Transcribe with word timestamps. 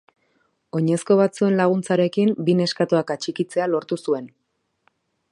Oinezko 0.77 1.17
batzuen 1.19 1.57
laguntzarekin, 1.59 2.31
bi 2.47 2.55
neskatoak 2.61 3.13
atxikitzea 3.17 3.67
lortu 3.75 3.99
zuen. 4.07 4.31